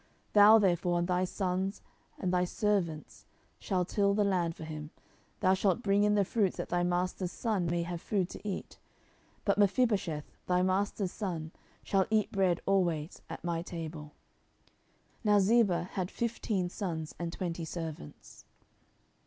10:009:010 0.33 0.33
Thou 0.33 0.57
therefore, 0.57 0.97
and 0.97 1.07
thy 1.07 1.23
sons, 1.23 1.81
and 2.17 2.33
thy 2.33 2.43
servants, 2.43 3.27
shall 3.59 3.85
till 3.85 4.15
the 4.15 4.23
land 4.23 4.55
for 4.55 4.63
him, 4.63 4.89
and 4.89 4.91
thou 5.41 5.53
shalt 5.53 5.83
bring 5.83 6.03
in 6.03 6.15
the 6.15 6.25
fruits, 6.25 6.57
that 6.57 6.69
thy 6.69 6.81
master's 6.81 7.31
son 7.31 7.67
may 7.67 7.83
have 7.83 8.01
food 8.01 8.27
to 8.27 8.41
eat: 8.43 8.79
but 9.45 9.59
Mephibosheth 9.59 10.31
thy 10.47 10.63
master's 10.63 11.11
son 11.11 11.51
shall 11.83 12.07
eat 12.09 12.31
bread 12.31 12.61
alway 12.65 13.11
at 13.29 13.43
my 13.43 13.61
table. 13.61 14.15
Now 15.23 15.37
Ziba 15.37 15.83
had 15.93 16.09
fifteen 16.09 16.67
sons 16.67 17.13
and 17.19 17.31
twenty 17.31 17.63
servants. 17.63 18.45